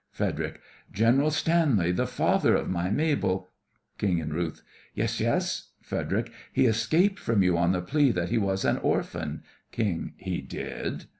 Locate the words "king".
9.71-10.13